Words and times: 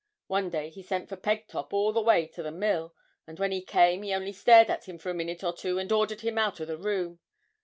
One 0.25 0.49
day 0.49 0.71
he 0.71 0.81
sent 0.81 1.09
for 1.09 1.15
Pegtop 1.15 1.71
all 1.73 1.93
the 1.93 2.01
way 2.01 2.25
to 2.29 2.41
the 2.41 2.49
mill; 2.51 2.95
and 3.27 3.37
when 3.37 3.51
he 3.51 3.61
came, 3.61 4.01
he 4.01 4.15
only 4.15 4.33
stared 4.33 4.67
at 4.71 4.85
him 4.89 4.97
for 4.97 5.11
a 5.11 5.13
minute 5.13 5.43
or 5.43 5.53
two, 5.53 5.77
and 5.77 5.91
ordered 5.91 6.21
him 6.21 6.39
out 6.39 6.59
o' 6.59 6.65
the 6.65 6.75
room. 6.79 7.19